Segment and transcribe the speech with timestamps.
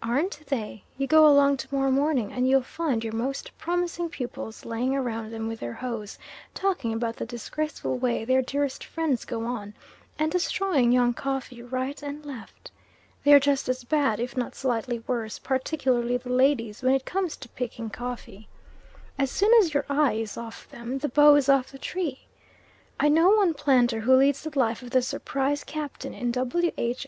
[0.00, 0.84] Aren't they!
[0.96, 5.32] You go along to morrow morning, and you'll find your most promising pupils laying around
[5.32, 6.20] them with their hoes,
[6.54, 9.74] talking about the disgraceful way their dearest friends go on,
[10.20, 12.70] and destroying young coffee right and left.
[13.24, 17.36] They are just as bad, if not slightly worse, particularly the ladies, when it comes
[17.38, 18.48] to picking coffee.
[19.18, 22.28] As soon as your eye is off them, the bough is off the tree.
[23.00, 26.70] I know one planter who leads the life of the Surprise Captain in W.
[26.78, 27.00] H.